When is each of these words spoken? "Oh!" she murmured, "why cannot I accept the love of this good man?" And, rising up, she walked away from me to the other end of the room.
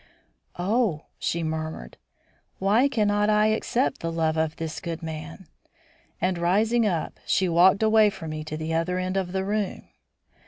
"Oh!" 0.57 1.05
she 1.19 1.43
murmured, 1.43 1.97
"why 2.57 2.87
cannot 2.89 3.29
I 3.29 3.45
accept 3.49 3.99
the 3.99 4.11
love 4.11 4.35
of 4.35 4.55
this 4.55 4.79
good 4.79 5.03
man?" 5.03 5.47
And, 6.19 6.39
rising 6.39 6.87
up, 6.87 7.19
she 7.27 7.47
walked 7.47 7.83
away 7.83 8.09
from 8.09 8.31
me 8.31 8.43
to 8.45 8.57
the 8.57 8.73
other 8.73 8.97
end 8.97 9.15
of 9.15 9.31
the 9.31 9.45
room. 9.45 9.89